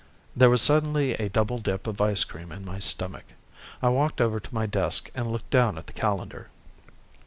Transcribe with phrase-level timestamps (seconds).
[0.35, 3.25] There was suddenly a double dip of ice cream in my stomach.
[3.83, 6.49] I walked over to my desk and looked down at the calendar.